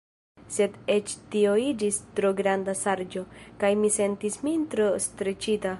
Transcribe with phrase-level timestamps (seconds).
[0.53, 3.25] Sed eĉ tio iĝis tro granda ŝarĝo
[3.65, 5.67] kaj mi sentis min tro streĉita.